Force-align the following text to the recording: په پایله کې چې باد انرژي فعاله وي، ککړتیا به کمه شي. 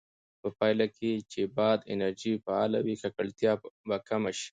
په 0.41 0.49
پایله 0.59 0.85
کې 0.97 1.11
چې 1.31 1.41
باد 1.57 1.79
انرژي 1.93 2.33
فعاله 2.45 2.79
وي، 2.85 2.95
ککړتیا 3.01 3.51
به 3.87 3.97
کمه 4.07 4.31
شي. 4.39 4.49